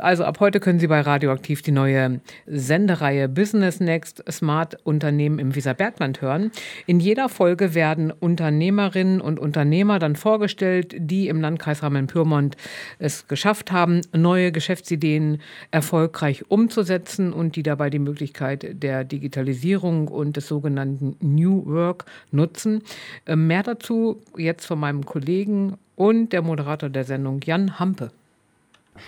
Also 0.00 0.24
ab 0.24 0.40
heute 0.40 0.58
können 0.58 0.80
Sie 0.80 0.88
bei 0.88 1.00
Radioaktiv 1.02 1.62
die 1.62 1.70
neue 1.70 2.20
Sendereihe 2.48 3.28
Business 3.28 3.78
Next 3.78 4.24
Smart 4.28 4.76
Unternehmen 4.82 5.38
im 5.38 5.54
Weserbergland 5.54 6.20
hören. 6.20 6.50
In 6.86 6.98
jeder 6.98 7.28
Folge 7.28 7.74
werden 7.74 8.10
Unternehmerinnen 8.10 9.20
und 9.20 9.38
Unternehmer 9.38 10.00
dann 10.00 10.16
vorgestellt, 10.16 10.96
die 10.98 11.28
im 11.28 11.40
Landkreis 11.40 11.80
Hameln-Pyrmont 11.80 12.56
es 12.98 13.28
geschafft 13.28 13.70
haben, 13.70 14.00
neue 14.12 14.50
Geschäftsideen 14.50 15.40
erfolgreich 15.70 16.50
umzusetzen 16.50 17.32
und 17.32 17.54
die 17.54 17.62
dabei 17.62 17.88
die 17.88 18.00
Möglichkeit 18.00 18.82
der 18.82 19.04
Digitalisierung 19.04 20.08
und 20.08 20.36
des 20.36 20.48
sogenannten 20.48 21.16
New 21.20 21.66
Work 21.66 22.06
nutzen. 22.32 22.82
Äh, 23.26 23.36
mehr 23.36 23.62
dazu 23.62 24.20
jetzt 24.36 24.66
von 24.66 24.80
meinem 24.80 25.06
Kollegen 25.06 25.74
und 25.94 26.32
der 26.32 26.42
Moderator 26.42 26.88
der 26.88 27.04
Sendung 27.04 27.40
Jan 27.44 27.78
Hampe. 27.78 28.10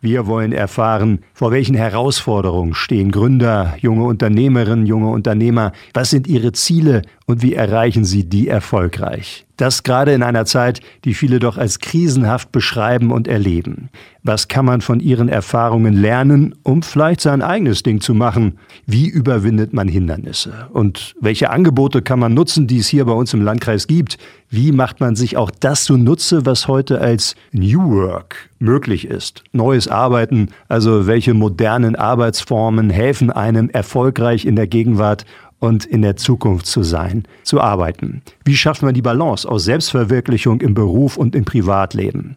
Wir 0.00 0.26
wollen 0.26 0.52
erfahren, 0.52 1.20
vor 1.34 1.50
welchen 1.50 1.74
Herausforderungen 1.74 2.74
stehen 2.74 3.10
Gründer, 3.10 3.76
junge 3.80 4.04
Unternehmerinnen, 4.04 4.86
junge 4.86 5.10
Unternehmer, 5.10 5.72
was 5.92 6.10
sind 6.10 6.26
ihre 6.26 6.52
Ziele 6.52 7.02
und 7.26 7.42
wie 7.42 7.54
erreichen 7.54 8.04
sie 8.04 8.28
die 8.28 8.48
erfolgreich. 8.48 9.47
Das 9.58 9.82
gerade 9.82 10.12
in 10.14 10.22
einer 10.22 10.46
Zeit, 10.46 10.80
die 11.04 11.14
viele 11.14 11.40
doch 11.40 11.58
als 11.58 11.80
krisenhaft 11.80 12.52
beschreiben 12.52 13.10
und 13.10 13.26
erleben. 13.26 13.90
Was 14.22 14.46
kann 14.46 14.64
man 14.64 14.80
von 14.80 15.00
ihren 15.00 15.28
Erfahrungen 15.28 15.94
lernen, 15.94 16.54
um 16.62 16.82
vielleicht 16.82 17.20
sein 17.20 17.42
eigenes 17.42 17.82
Ding 17.82 18.00
zu 18.00 18.14
machen? 18.14 18.58
Wie 18.86 19.08
überwindet 19.08 19.72
man 19.72 19.88
Hindernisse? 19.88 20.68
Und 20.72 21.16
welche 21.20 21.50
Angebote 21.50 22.02
kann 22.02 22.20
man 22.20 22.34
nutzen, 22.34 22.68
die 22.68 22.78
es 22.78 22.86
hier 22.86 23.04
bei 23.04 23.12
uns 23.12 23.34
im 23.34 23.42
Landkreis 23.42 23.88
gibt? 23.88 24.16
Wie 24.48 24.70
macht 24.70 25.00
man 25.00 25.16
sich 25.16 25.36
auch 25.36 25.50
das 25.50 25.84
zunutze, 25.84 26.46
was 26.46 26.68
heute 26.68 27.00
als 27.00 27.34
New 27.50 27.90
Work 27.90 28.48
möglich 28.60 29.08
ist? 29.08 29.42
Neues 29.52 29.88
Arbeiten, 29.88 30.50
also 30.68 31.08
welche 31.08 31.34
modernen 31.34 31.96
Arbeitsformen 31.96 32.90
helfen 32.90 33.32
einem 33.32 33.70
erfolgreich 33.70 34.44
in 34.44 34.54
der 34.54 34.68
Gegenwart 34.68 35.26
und 35.60 35.84
in 35.84 36.02
der 36.02 36.16
Zukunft 36.16 36.66
zu 36.66 36.82
sein, 36.82 37.24
zu 37.42 37.60
arbeiten. 37.60 38.22
Wie 38.44 38.56
schafft 38.56 38.82
man 38.82 38.94
die 38.94 39.02
Balance 39.02 39.48
aus 39.48 39.64
Selbstverwirklichung 39.64 40.60
im 40.60 40.74
Beruf 40.74 41.16
und 41.16 41.34
im 41.34 41.44
Privatleben? 41.44 42.36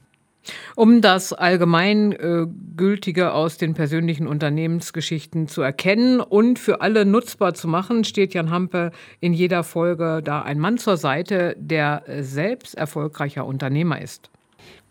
Um 0.76 1.02
das 1.02 1.34
Allgemeingültige 1.34 3.22
äh, 3.22 3.26
aus 3.26 3.58
den 3.58 3.74
persönlichen 3.76 4.28
Unternehmensgeschichten 4.28 5.48
zu 5.48 5.62
erkennen 5.62 6.20
und 6.20 6.58
für 6.58 6.82
alle 6.82 7.06
nutzbar 7.06 7.54
zu 7.54 7.68
machen, 7.68 8.04
steht 8.04 8.34
Jan 8.34 8.50
Hampe 8.50 8.92
in 9.20 9.34
jeder 9.34 9.64
Folge 9.64 10.22
da 10.24 10.42
ein 10.42 10.60
Mann 10.60 10.80
zur 10.80 10.98
Seite, 10.98 11.56
der 11.60 12.04
selbst 12.22 12.76
erfolgreicher 12.76 13.46
Unternehmer 13.46 14.02
ist. 14.02 14.32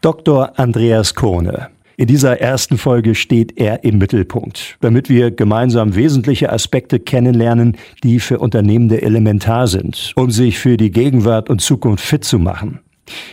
Dr. 0.00 0.58
Andreas 0.58 1.14
Kohne, 1.14 1.70
in 2.00 2.06
dieser 2.06 2.40
ersten 2.40 2.78
Folge 2.78 3.14
steht 3.14 3.58
er 3.58 3.84
im 3.84 3.98
Mittelpunkt, 3.98 4.78
damit 4.80 5.10
wir 5.10 5.30
gemeinsam 5.30 5.94
wesentliche 5.94 6.50
Aspekte 6.50 6.98
kennenlernen, 6.98 7.76
die 8.02 8.20
für 8.20 8.38
Unternehmende 8.38 9.02
elementar 9.02 9.66
sind, 9.66 10.14
um 10.16 10.30
sich 10.30 10.58
für 10.58 10.78
die 10.78 10.92
Gegenwart 10.92 11.50
und 11.50 11.60
Zukunft 11.60 12.02
fit 12.02 12.24
zu 12.24 12.38
machen. 12.38 12.80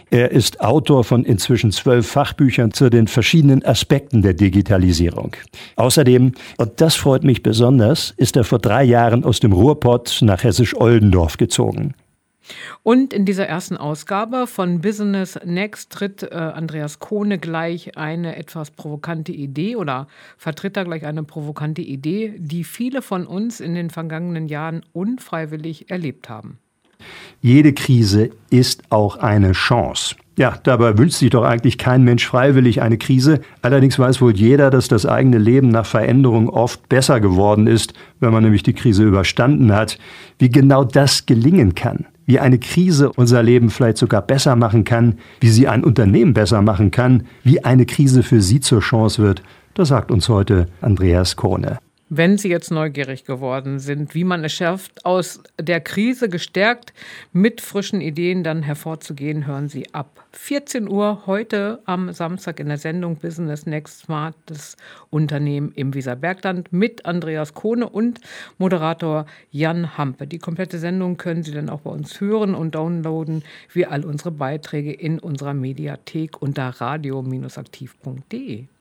Er 0.10 0.32
ist 0.32 0.60
Autor 0.60 1.06
von 1.06 1.24
inzwischen 1.24 1.72
zwölf 1.72 2.08
Fachbüchern 2.08 2.74
zu 2.74 2.90
den 2.90 3.08
verschiedenen 3.08 3.64
Aspekten 3.64 4.22
der 4.22 4.34
Digitalisierung. 4.34 5.32
Außerdem, 5.78 6.34
und 6.58 6.72
das 6.82 6.96
freut 6.96 7.24
mich 7.24 7.44
besonders, 7.44 8.14
ist 8.18 8.36
er 8.36 8.44
vor 8.44 8.60
drei 8.60 8.84
Jahren 8.84 9.24
aus 9.24 9.40
dem 9.40 9.54
Ruhrpott 9.54 10.20
nach 10.24 10.44
Hessisch-Oldendorf 10.44 11.38
gezogen. 11.38 11.94
Und 12.84 13.14
in 13.14 13.26
dieser 13.26 13.48
ersten 13.48 13.78
Ausgabe 13.78 14.48
von 14.48 14.82
Business 14.82 15.40
Next 15.44 15.92
tritt 15.92 16.24
äh, 16.24 16.36
Andreas 16.36 17.00
Kohne 17.00 17.38
gleich 17.40 17.98
eine 17.98 18.36
etwas 18.36 18.72
provokante 18.72 19.32
Idee 19.32 19.76
oder 19.76 20.08
vertritt 20.38 20.78
da 20.78 20.84
gleich 20.84 21.06
eine 21.06 21.24
provokante 21.24 21.82
Idee, 21.82 22.34
die 22.38 22.64
viele 22.64 23.02
von 23.02 23.26
uns 23.28 23.60
in 23.60 23.76
den 23.76 23.90
vergangenen 23.90 24.48
Jahren 24.48 24.84
unfreiwillig 24.94 25.90
erlebt 25.90 26.30
haben. 26.30 26.60
Jede 27.42 27.74
Krise 27.74 28.32
ist 28.50 28.84
auch 28.90 29.18
eine 29.18 29.52
Chance. 29.52 30.16
Ja, 30.38 30.56
dabei 30.62 30.98
wünscht 30.98 31.18
sich 31.18 31.32
doch 31.32 31.44
eigentlich 31.44 31.80
kein 31.80 32.04
Mensch 32.04 32.26
freiwillig 32.26 32.82
eine 32.82 32.98
Krise. 32.98 33.42
Allerdings 33.64 33.98
weiß 33.98 34.22
wohl 34.22 34.36
jeder, 34.36 34.70
dass 34.70 34.88
das 34.88 35.08
eigene 35.08 35.40
Leben 35.40 35.70
nach 35.70 35.86
Veränderung 35.86 36.50
oft 36.50 36.88
besser 36.90 37.20
geworden 37.20 37.66
ist, 37.66 37.94
wenn 38.20 38.32
man 38.32 38.44
nämlich 38.44 38.62
die 38.62 38.74
Krise 38.74 39.04
überstanden 39.04 39.74
hat. 39.74 39.98
Wie 40.38 40.50
genau 40.50 40.84
das 40.84 41.26
gelingen 41.26 41.74
kann, 41.74 42.06
wie 42.28 42.40
eine 42.40 42.60
Krise 42.60 43.12
unser 43.12 43.42
Leben 43.42 43.72
vielleicht 43.72 43.98
sogar 43.98 44.22
besser 44.22 44.56
machen 44.56 44.84
kann, 44.84 45.16
wie 45.40 45.50
sie 45.50 45.68
ein 45.68 45.84
Unternehmen 45.84 46.34
besser 46.34 46.62
machen 46.62 46.92
kann, 46.92 47.24
wie 47.44 47.64
eine 47.64 47.88
Krise 47.88 48.22
für 48.22 48.42
Sie 48.42 48.60
zur 48.60 48.82
Chance 48.82 49.24
wird, 49.24 49.42
das 49.74 49.88
sagt 49.88 50.12
uns 50.12 50.30
heute 50.30 50.68
Andreas 50.82 51.36
Kohne. 51.36 51.80
Wenn 52.10 52.38
Sie 52.38 52.48
jetzt 52.48 52.72
neugierig 52.72 53.26
geworden 53.26 53.80
sind, 53.80 54.16
wie 54.16 54.24
man 54.24 54.46
es 54.46 54.54
schafft, 54.54 55.06
aus 55.06 55.44
der 55.60 55.82
Krise 55.82 56.30
gestärkt 56.30 56.94
mit 57.34 57.60
frischen 57.60 58.00
Ideen 58.00 58.46
dann 58.46 58.64
hervorzugehen, 58.64 59.46
hören 59.46 59.68
Sie 59.68 59.94
ab 59.94 60.26
14 60.32 60.88
Uhr 60.88 61.24
heute 61.26 61.82
am 61.84 62.14
Samstag 62.14 62.62
in 62.62 62.70
der 62.70 62.78
Sendung 62.78 63.18
Business 63.18 63.66
Next 63.66 64.04
Smart 64.04 64.36
das 64.46 64.78
Unternehmen 65.10 65.74
im 65.76 65.94
Wieserbergland 65.94 66.72
mit 66.72 67.06
Andreas 67.06 67.54
Kohne 67.54 67.90
und 67.90 68.22
Moderator 68.58 69.26
Jan 69.52 69.98
Hampe. 69.98 70.28
Die 70.28 70.40
komplette 70.40 70.80
Sendung 70.80 71.18
können 71.18 71.44
Sie 71.44 71.52
dann 71.52 71.70
auch 71.70 71.82
bei 71.82 71.92
uns 71.92 72.22
hören 72.22 72.56
und 72.56 72.74
downloaden, 72.74 73.44
wie 73.74 73.86
all 73.86 74.06
unsere 74.06 74.32
Beiträge 74.32 74.94
in 74.94 75.20
unserer 75.20 75.54
Mediathek 75.54 76.42
unter 76.42 76.70
radio-aktiv.de. 76.70 78.68